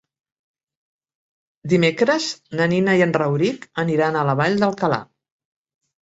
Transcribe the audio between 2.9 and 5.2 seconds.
i en Rauric aniran a la Vall d'Alcalà.